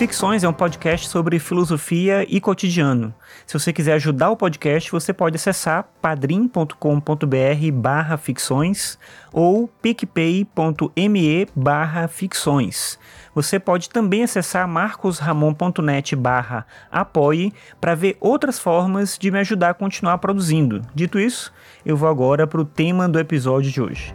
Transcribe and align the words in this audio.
Ficções 0.00 0.42
é 0.42 0.48
um 0.48 0.52
podcast 0.54 1.10
sobre 1.10 1.38
filosofia 1.38 2.24
e 2.26 2.40
cotidiano. 2.40 3.12
Se 3.46 3.52
você 3.52 3.70
quiser 3.70 3.92
ajudar 3.92 4.30
o 4.30 4.36
podcast, 4.36 4.90
você 4.90 5.12
pode 5.12 5.36
acessar 5.36 5.90
padrim.com.br 6.00 6.72
barra 7.74 8.16
ficções 8.16 8.98
ou 9.30 9.68
picpay.me 9.68 11.46
barra 11.54 12.08
ficções. 12.08 12.98
Você 13.34 13.58
pode 13.58 13.90
também 13.90 14.22
acessar 14.22 14.66
marcosramon.net 14.66 16.16
barra 16.16 16.66
apoie 16.90 17.52
para 17.78 17.94
ver 17.94 18.16
outras 18.20 18.58
formas 18.58 19.18
de 19.18 19.30
me 19.30 19.40
ajudar 19.40 19.68
a 19.68 19.74
continuar 19.74 20.16
produzindo. 20.16 20.80
Dito 20.94 21.20
isso, 21.20 21.52
eu 21.84 21.94
vou 21.94 22.08
agora 22.08 22.46
para 22.46 22.62
o 22.62 22.64
tema 22.64 23.06
do 23.06 23.18
episódio 23.18 23.70
de 23.70 23.82
hoje. 23.82 24.14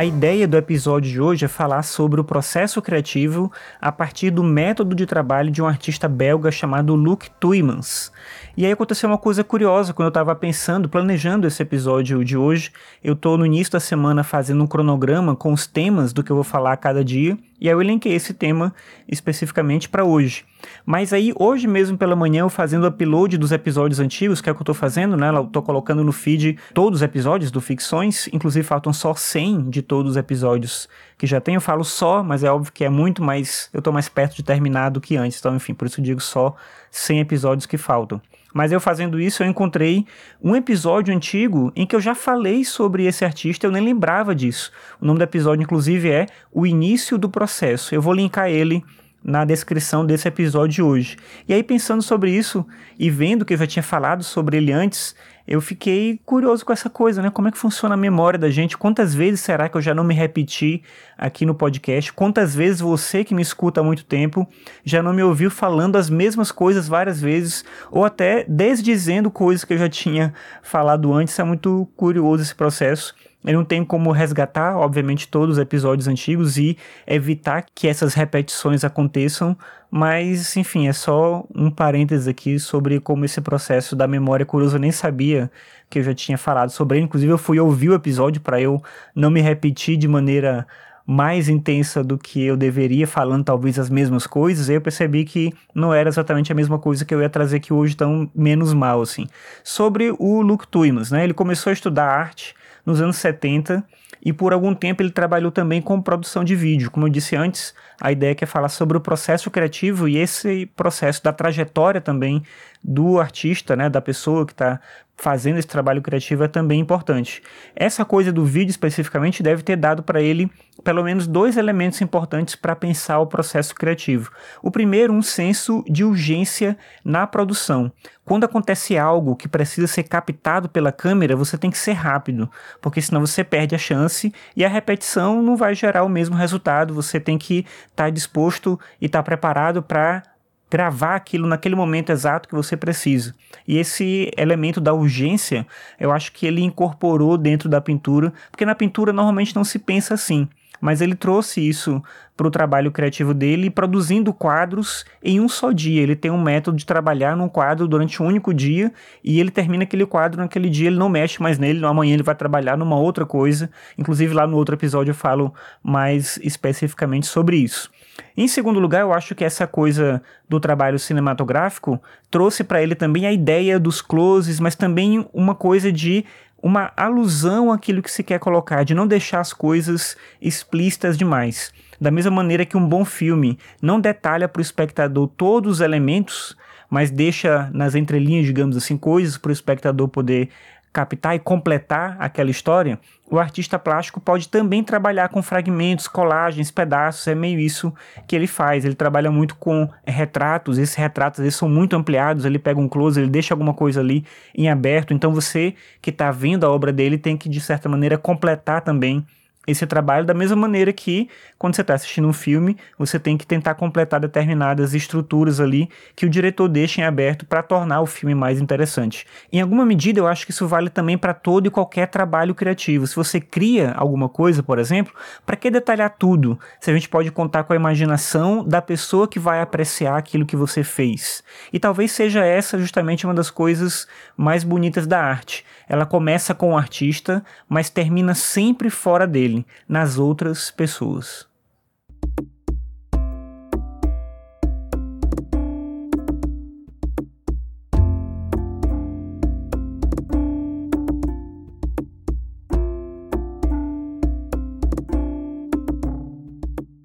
A 0.00 0.04
ideia 0.06 0.48
do 0.48 0.56
episódio 0.56 1.12
de 1.12 1.20
hoje 1.20 1.44
é 1.44 1.48
falar 1.48 1.82
sobre 1.82 2.18
o 2.18 2.24
processo 2.24 2.80
criativo 2.80 3.52
a 3.78 3.92
partir 3.92 4.30
do 4.30 4.42
método 4.42 4.96
de 4.96 5.04
trabalho 5.04 5.50
de 5.50 5.60
um 5.60 5.66
artista 5.66 6.08
belga 6.08 6.50
chamado 6.50 6.94
Luc 6.94 7.28
Tuymans. 7.38 8.10
E 8.56 8.64
aí 8.64 8.72
aconteceu 8.72 9.10
uma 9.10 9.18
coisa 9.18 9.44
curiosa 9.44 9.92
quando 9.92 10.06
eu 10.06 10.08
estava 10.08 10.34
pensando, 10.34 10.88
planejando 10.88 11.46
esse 11.46 11.62
episódio 11.62 12.24
de 12.24 12.34
hoje. 12.34 12.72
Eu 13.04 13.12
estou 13.12 13.36
no 13.36 13.44
início 13.44 13.74
da 13.74 13.78
semana 13.78 14.24
fazendo 14.24 14.64
um 14.64 14.66
cronograma 14.66 15.36
com 15.36 15.52
os 15.52 15.66
temas 15.66 16.14
do 16.14 16.24
que 16.24 16.32
eu 16.32 16.36
vou 16.36 16.44
falar 16.44 16.72
a 16.72 16.78
cada 16.78 17.04
dia. 17.04 17.36
E 17.60 17.68
aí 17.68 17.74
eu 17.74 17.80
elenquei 17.80 18.12
esse 18.14 18.32
tema 18.32 18.74
especificamente 19.06 19.88
para 19.88 20.04
hoje. 20.04 20.44
Mas 20.84 21.12
aí, 21.12 21.32
hoje 21.38 21.66
mesmo 21.66 21.96
pela 21.98 22.16
manhã, 22.16 22.40
eu 22.40 22.48
fazendo 22.48 22.84
o 22.84 22.86
upload 22.88 23.36
dos 23.36 23.52
episódios 23.52 24.00
antigos, 24.00 24.40
que 24.40 24.48
é 24.48 24.52
o 24.52 24.54
que 24.54 24.62
eu 24.62 24.66
tô 24.66 24.74
fazendo, 24.74 25.16
né? 25.16 25.30
Eu 25.30 25.44
tô 25.44 25.62
colocando 25.62 26.02
no 26.02 26.12
feed 26.12 26.58
todos 26.72 27.00
os 27.00 27.02
episódios 27.02 27.50
do 27.50 27.60
Ficções, 27.60 28.28
inclusive 28.32 28.66
faltam 28.66 28.92
só 28.92 29.14
100 29.14 29.70
de 29.70 29.82
todos 29.82 30.12
os 30.12 30.16
episódios 30.16 30.88
que 31.18 31.26
já 31.26 31.40
tenho. 31.40 31.56
Eu 31.56 31.60
falo 31.60 31.84
só, 31.84 32.22
mas 32.22 32.42
é 32.42 32.50
óbvio 32.50 32.72
que 32.72 32.84
é 32.84 32.88
muito 32.88 33.22
mais. 33.22 33.68
Eu 33.72 33.82
tô 33.82 33.92
mais 33.92 34.08
perto 34.08 34.36
de 34.36 34.42
terminar 34.42 34.90
do 34.90 35.00
que 35.00 35.16
antes. 35.16 35.38
Então, 35.38 35.54
enfim, 35.54 35.74
por 35.74 35.86
isso 35.86 36.00
eu 36.00 36.04
digo 36.04 36.20
só 36.20 36.54
100 36.90 37.20
episódios 37.20 37.66
que 37.66 37.76
faltam. 37.76 38.20
Mas 38.52 38.72
eu 38.72 38.80
fazendo 38.80 39.20
isso, 39.20 39.42
eu 39.42 39.46
encontrei 39.46 40.06
um 40.42 40.56
episódio 40.56 41.14
antigo 41.14 41.72
em 41.76 41.86
que 41.86 41.94
eu 41.94 42.00
já 42.00 42.14
falei 42.14 42.64
sobre 42.64 43.06
esse 43.06 43.24
artista, 43.24 43.66
eu 43.66 43.70
nem 43.70 43.82
lembrava 43.82 44.34
disso. 44.34 44.72
O 45.00 45.06
nome 45.06 45.18
do 45.18 45.22
episódio, 45.22 45.62
inclusive, 45.62 46.10
é 46.10 46.26
O 46.52 46.66
Início 46.66 47.16
do 47.16 47.28
Processo. 47.28 47.94
Eu 47.94 48.02
vou 48.02 48.12
linkar 48.12 48.48
ele 48.48 48.82
na 49.22 49.44
descrição 49.44 50.04
desse 50.04 50.26
episódio 50.26 50.74
de 50.74 50.82
hoje. 50.82 51.16
E 51.46 51.54
aí, 51.54 51.62
pensando 51.62 52.02
sobre 52.02 52.30
isso 52.30 52.66
e 52.98 53.10
vendo 53.10 53.44
que 53.44 53.54
eu 53.54 53.58
já 53.58 53.66
tinha 53.66 53.82
falado 53.82 54.24
sobre 54.24 54.56
ele 54.56 54.72
antes, 54.72 55.14
eu 55.46 55.60
fiquei 55.60 56.20
curioso 56.24 56.64
com 56.64 56.72
essa 56.72 56.88
coisa, 56.88 57.20
né? 57.20 57.28
Como 57.28 57.48
é 57.48 57.50
que 57.50 57.58
funciona 57.58 57.94
a 57.94 57.98
memória 57.98 58.38
da 58.38 58.50
gente? 58.50 58.78
Quantas 58.78 59.12
vezes 59.12 59.40
será 59.40 59.68
que 59.68 59.76
eu 59.76 59.82
já 59.82 59.92
não 59.92 60.04
me 60.04 60.14
repeti 60.14 60.82
aqui 61.18 61.44
no 61.44 61.54
podcast? 61.54 62.12
Quantas 62.12 62.54
vezes 62.54 62.80
você 62.80 63.24
que 63.24 63.34
me 63.34 63.42
escuta 63.42 63.80
há 63.80 63.84
muito 63.84 64.04
tempo 64.04 64.46
já 64.84 65.02
não 65.02 65.12
me 65.12 65.22
ouviu 65.22 65.50
falando 65.50 65.96
as 65.96 66.08
mesmas 66.08 66.52
coisas 66.52 66.86
várias 66.86 67.20
vezes 67.20 67.64
ou 67.90 68.04
até 68.04 68.44
desdizendo 68.48 69.30
coisas 69.30 69.64
que 69.64 69.72
eu 69.74 69.78
já 69.78 69.88
tinha 69.88 70.32
falado 70.62 71.12
antes? 71.12 71.36
É 71.36 71.42
muito 71.42 71.88
curioso 71.96 72.44
esse 72.44 72.54
processo. 72.54 73.12
Eu 73.44 73.54
não 73.54 73.64
tenho 73.64 73.86
como 73.86 74.12
resgatar, 74.12 74.76
obviamente, 74.76 75.26
todos 75.26 75.56
os 75.56 75.62
episódios 75.62 76.06
antigos 76.06 76.58
e 76.58 76.76
evitar 77.06 77.64
que 77.74 77.88
essas 77.88 78.12
repetições 78.12 78.84
aconteçam, 78.84 79.56
mas, 79.90 80.56
enfim, 80.56 80.88
é 80.88 80.92
só 80.92 81.46
um 81.54 81.70
parênteses 81.70 82.28
aqui 82.28 82.58
sobre 82.58 83.00
como 83.00 83.24
esse 83.24 83.40
processo 83.40 83.96
da 83.96 84.06
memória 84.06 84.44
curiosa 84.44 84.76
eu 84.76 84.80
nem 84.80 84.92
sabia 84.92 85.50
que 85.88 85.98
eu 85.98 86.02
já 86.02 86.14
tinha 86.14 86.36
falado 86.36 86.70
sobre 86.70 86.98
ele. 86.98 87.06
Inclusive, 87.06 87.32
eu 87.32 87.38
fui 87.38 87.58
ouvir 87.58 87.88
o 87.88 87.94
episódio 87.94 88.42
para 88.42 88.60
eu 88.60 88.82
não 89.14 89.30
me 89.30 89.40
repetir 89.40 89.96
de 89.96 90.06
maneira 90.06 90.66
mais 91.06 91.48
intensa 91.48 92.04
do 92.04 92.16
que 92.16 92.40
eu 92.44 92.56
deveria, 92.56 93.06
falando 93.06 93.42
talvez 93.42 93.78
as 93.78 93.90
mesmas 93.90 94.28
coisas, 94.28 94.68
eu 94.68 94.80
percebi 94.80 95.24
que 95.24 95.52
não 95.74 95.92
era 95.92 96.08
exatamente 96.08 96.52
a 96.52 96.54
mesma 96.54 96.78
coisa 96.78 97.04
que 97.04 97.12
eu 97.12 97.20
ia 97.20 97.28
trazer 97.28 97.56
aqui 97.56 97.72
hoje, 97.72 97.96
tão 97.96 98.30
menos 98.32 98.72
mal, 98.72 99.00
assim. 99.02 99.26
Sobre 99.64 100.14
o 100.18 100.40
Luke 100.40 100.68
Tuymans, 100.68 101.10
né? 101.10 101.24
Ele 101.24 101.34
começou 101.34 101.70
a 101.70 101.72
estudar 101.72 102.06
arte 102.06 102.54
nos 102.84 103.00
anos 103.00 103.16
70 103.16 103.84
e 104.22 104.32
por 104.32 104.52
algum 104.52 104.74
tempo 104.74 105.02
ele 105.02 105.10
trabalhou 105.10 105.50
também 105.50 105.80
com 105.80 106.00
produção 106.00 106.44
de 106.44 106.54
vídeo. 106.54 106.90
Como 106.90 107.06
eu 107.06 107.10
disse 107.10 107.36
antes, 107.36 107.74
a 108.00 108.12
ideia 108.12 108.36
é, 108.38 108.44
é 108.44 108.46
falar 108.46 108.68
sobre 108.68 108.96
o 108.96 109.00
processo 109.00 109.50
criativo 109.50 110.08
e 110.08 110.16
esse 110.16 110.66
processo 110.76 111.22
da 111.22 111.32
trajetória 111.32 112.00
também 112.00 112.42
do 112.82 113.20
artista, 113.20 113.76
né, 113.76 113.88
da 113.88 114.00
pessoa 114.00 114.46
que 114.46 114.52
está 114.52 114.80
fazendo 115.20 115.58
esse 115.58 115.68
trabalho 115.68 116.00
criativo 116.00 116.42
é 116.44 116.48
também 116.48 116.80
importante. 116.80 117.42
Essa 117.76 118.06
coisa 118.06 118.32
do 118.32 118.44
vídeo 118.44 118.70
especificamente 118.70 119.42
deve 119.42 119.62
ter 119.62 119.76
dado 119.76 120.02
para 120.02 120.22
ele 120.22 120.50
pelo 120.82 121.04
menos 121.04 121.26
dois 121.26 121.58
elementos 121.58 122.00
importantes 122.00 122.56
para 122.56 122.74
pensar 122.74 123.18
o 123.18 123.26
processo 123.26 123.74
criativo. 123.74 124.30
O 124.62 124.70
primeiro, 124.70 125.12
um 125.12 125.20
senso 125.20 125.84
de 125.86 126.02
urgência 126.04 126.76
na 127.04 127.26
produção. 127.26 127.92
Quando 128.24 128.44
acontece 128.44 128.96
algo 128.96 129.36
que 129.36 129.46
precisa 129.46 129.86
ser 129.86 130.04
captado 130.04 130.70
pela 130.70 130.90
câmera, 130.90 131.36
você 131.36 131.58
tem 131.58 131.70
que 131.70 131.76
ser 131.76 131.92
rápido, 131.92 132.50
porque 132.80 133.02
senão 133.02 133.20
você 133.20 133.44
perde 133.44 133.74
a 133.74 133.78
chance 133.78 134.32
e 134.56 134.64
a 134.64 134.68
repetição 134.68 135.42
não 135.42 135.54
vai 135.54 135.74
gerar 135.74 136.02
o 136.02 136.08
mesmo 136.08 136.34
resultado. 136.34 136.94
Você 136.94 137.20
tem 137.20 137.36
que 137.36 137.66
estar 137.90 138.04
tá 138.04 138.10
disposto 138.10 138.80
e 138.98 139.04
estar 139.04 139.18
tá 139.18 139.22
preparado 139.22 139.82
para 139.82 140.22
gravar 140.70 141.16
aquilo 141.16 141.46
naquele 141.46 141.74
momento 141.74 142.10
exato 142.10 142.48
que 142.48 142.54
você 142.54 142.76
precisa. 142.76 143.34
E 143.66 143.76
esse 143.78 144.30
elemento 144.36 144.80
da 144.80 144.94
urgência, 144.94 145.66
eu 145.98 146.12
acho 146.12 146.32
que 146.32 146.46
ele 146.46 146.62
incorporou 146.62 147.36
dentro 147.36 147.68
da 147.68 147.80
pintura, 147.80 148.32
porque 148.50 148.64
na 148.64 148.74
pintura 148.74 149.12
normalmente 149.12 149.54
não 149.54 149.64
se 149.64 149.78
pensa 149.78 150.14
assim 150.14 150.48
mas 150.80 151.00
ele 151.00 151.14
trouxe 151.14 151.60
isso 151.60 152.02
para 152.40 152.48
o 152.48 152.50
trabalho 152.50 152.90
criativo 152.90 153.34
dele, 153.34 153.68
produzindo 153.68 154.32
quadros 154.32 155.04
em 155.22 155.38
um 155.38 155.46
só 155.46 155.72
dia. 155.72 156.00
Ele 156.00 156.16
tem 156.16 156.30
um 156.30 156.40
método 156.40 156.78
de 156.78 156.86
trabalhar 156.86 157.36
num 157.36 157.50
quadro 157.50 157.86
durante 157.86 158.22
um 158.22 158.26
único 158.26 158.54
dia 158.54 158.90
e 159.22 159.38
ele 159.38 159.50
termina 159.50 159.82
aquele 159.82 160.06
quadro 160.06 160.40
naquele 160.40 160.70
dia, 160.70 160.86
ele 160.86 160.96
não 160.96 161.10
mexe 161.10 161.42
mais 161.42 161.58
nele, 161.58 161.84
amanhã 161.84 162.14
ele 162.14 162.22
vai 162.22 162.34
trabalhar 162.34 162.78
numa 162.78 162.96
outra 162.96 163.26
coisa. 163.26 163.70
Inclusive, 163.98 164.32
lá 164.32 164.46
no 164.46 164.56
outro 164.56 164.74
episódio 164.74 165.10
eu 165.10 165.14
falo 165.14 165.52
mais 165.82 166.38
especificamente 166.42 167.26
sobre 167.26 167.58
isso. 167.58 167.90
Em 168.34 168.48
segundo 168.48 168.80
lugar, 168.80 169.02
eu 169.02 169.12
acho 169.12 169.34
que 169.34 169.44
essa 169.44 169.66
coisa 169.66 170.22
do 170.48 170.58
trabalho 170.58 170.98
cinematográfico 170.98 172.00
trouxe 172.30 172.64
para 172.64 172.82
ele 172.82 172.94
também 172.94 173.26
a 173.26 173.32
ideia 173.32 173.78
dos 173.78 174.00
closes, 174.00 174.58
mas 174.58 174.74
também 174.74 175.28
uma 175.34 175.54
coisa 175.54 175.92
de 175.92 176.24
uma 176.62 176.90
alusão 176.96 177.70
àquilo 177.70 178.00
que 178.00 178.10
se 178.10 178.22
quer 178.22 178.38
colocar, 178.38 178.82
de 178.82 178.94
não 178.94 179.06
deixar 179.06 179.40
as 179.40 179.52
coisas 179.52 180.16
explícitas 180.40 181.18
demais. 181.18 181.70
Da 182.00 182.10
mesma 182.10 182.30
maneira 182.30 182.64
que 182.64 182.76
um 182.76 182.88
bom 182.88 183.04
filme 183.04 183.58
não 183.82 184.00
detalha 184.00 184.48
para 184.48 184.60
o 184.60 184.62
espectador 184.62 185.28
todos 185.28 185.72
os 185.72 185.80
elementos, 185.80 186.56
mas 186.88 187.10
deixa 187.10 187.70
nas 187.72 187.94
entrelinhas, 187.94 188.46
digamos 188.46 188.76
assim, 188.76 188.96
coisas 188.96 189.36
para 189.36 189.50
o 189.50 189.52
espectador 189.52 190.08
poder 190.08 190.48
captar 190.92 191.36
e 191.36 191.38
completar 191.38 192.16
aquela 192.18 192.50
história, 192.50 192.98
o 193.30 193.38
artista 193.38 193.78
plástico 193.78 194.20
pode 194.20 194.48
também 194.48 194.82
trabalhar 194.82 195.28
com 195.28 195.40
fragmentos, 195.40 196.08
colagens, 196.08 196.70
pedaços, 196.70 197.26
é 197.28 197.34
meio 197.34 197.60
isso 197.60 197.94
que 198.26 198.34
ele 198.34 198.48
faz. 198.48 198.84
Ele 198.84 198.94
trabalha 198.94 199.30
muito 199.30 199.54
com 199.54 199.88
retratos, 200.04 200.78
esses 200.78 200.96
retratos 200.96 201.38
eles 201.38 201.54
são 201.54 201.68
muito 201.68 201.94
ampliados, 201.94 202.44
ele 202.44 202.58
pega 202.58 202.80
um 202.80 202.88
close, 202.88 203.20
ele 203.20 203.30
deixa 203.30 203.54
alguma 203.54 203.72
coisa 203.72 204.00
ali 204.00 204.24
em 204.52 204.68
aberto, 204.68 205.14
então 205.14 205.32
você 205.32 205.74
que 206.02 206.10
está 206.10 206.32
vendo 206.32 206.66
a 206.66 206.70
obra 206.70 206.92
dele 206.92 207.16
tem 207.16 207.36
que, 207.36 207.48
de 207.48 207.60
certa 207.60 207.88
maneira, 207.88 208.18
completar 208.18 208.80
também 208.80 209.24
esse 209.66 209.86
trabalho 209.86 210.24
da 210.24 210.32
mesma 210.32 210.56
maneira 210.56 210.90
que 210.90 211.28
quando 211.58 211.76
você 211.76 211.82
está 211.82 211.92
assistindo 211.92 212.26
um 212.26 212.32
filme, 212.32 212.78
você 212.98 213.18
tem 213.18 213.36
que 213.36 213.46
tentar 213.46 213.74
completar 213.74 214.18
determinadas 214.18 214.94
estruturas 214.94 215.60
ali 215.60 215.90
que 216.16 216.24
o 216.24 216.30
diretor 216.30 216.66
deixa 216.66 217.02
em 217.02 217.04
aberto 217.04 217.44
para 217.44 217.62
tornar 217.62 218.00
o 218.00 218.06
filme 218.06 218.34
mais 218.34 218.58
interessante. 218.58 219.26
Em 219.52 219.60
alguma 219.60 219.84
medida, 219.84 220.18
eu 220.18 220.26
acho 220.26 220.46
que 220.46 220.50
isso 220.50 220.66
vale 220.66 220.88
também 220.88 221.18
para 221.18 221.34
todo 221.34 221.66
e 221.66 221.70
qualquer 221.70 222.08
trabalho 222.08 222.54
criativo. 222.54 223.06
Se 223.06 223.14
você 223.14 223.38
cria 223.38 223.92
alguma 223.92 224.30
coisa, 224.30 224.62
por 224.62 224.78
exemplo, 224.78 225.12
para 225.44 225.56
que 225.56 225.70
detalhar 225.70 226.16
tudo? 226.18 226.58
Se 226.80 226.90
a 226.90 226.94
gente 226.94 227.08
pode 227.08 227.30
contar 227.30 227.64
com 227.64 227.74
a 227.74 227.76
imaginação 227.76 228.64
da 228.64 228.80
pessoa 228.80 229.28
que 229.28 229.38
vai 229.38 229.60
apreciar 229.60 230.16
aquilo 230.16 230.46
que 230.46 230.56
você 230.56 230.82
fez. 230.82 231.44
E 231.70 231.78
talvez 231.78 232.12
seja 232.12 232.42
essa 232.42 232.78
justamente 232.78 233.26
uma 233.26 233.34
das 233.34 233.50
coisas 233.50 234.08
mais 234.34 234.64
bonitas 234.64 235.06
da 235.06 235.20
arte. 235.22 235.66
Ela 235.86 236.06
começa 236.06 236.54
com 236.54 236.72
o 236.72 236.78
artista, 236.78 237.44
mas 237.68 237.90
termina 237.90 238.34
sempre 238.34 238.88
fora 238.88 239.26
dele 239.26 239.49
nas 239.88 240.18
outras 240.18 240.70
pessoas. 240.70 241.49